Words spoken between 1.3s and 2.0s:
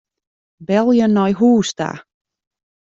hûs ta.